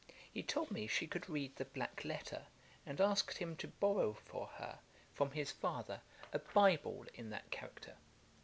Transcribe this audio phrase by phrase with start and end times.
[0.33, 2.47] He told me she could read the black letter,
[2.87, 4.79] and asked him to borrow for her,
[5.13, 6.01] from his father,
[6.33, 7.95] a bible in that character.